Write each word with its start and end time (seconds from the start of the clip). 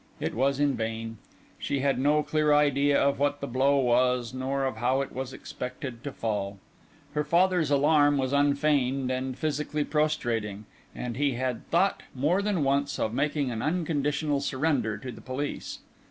It 0.19 0.33
was 0.33 0.59
in 0.59 0.75
vain. 0.75 1.19
She 1.59 1.81
had 1.81 1.99
no 1.99 2.23
clear 2.23 2.55
idea 2.55 2.99
of 2.99 3.19
what 3.19 3.39
the 3.39 3.45
blow 3.45 3.77
was, 3.77 4.33
nor 4.33 4.65
of 4.65 4.77
how 4.77 5.01
it 5.01 5.11
was 5.11 5.31
expected 5.31 6.03
to 6.03 6.11
fall. 6.11 6.57
Her 7.13 7.23
father's 7.23 7.69
alarm 7.69 8.17
was 8.17 8.33
unfeigned 8.33 9.11
and 9.11 9.37
physically 9.37 9.83
prostrating, 9.83 10.65
and 10.95 11.17
he 11.17 11.33
had 11.33 11.69
thought 11.69 12.01
more 12.15 12.41
than 12.41 12.63
once 12.63 12.97
of 12.97 13.13
making 13.13 13.51
an 13.51 13.61
unconditional 13.61 14.41
surrender 14.41 14.97
to 14.97 15.11
the 15.11 15.21
police. 15.21 15.81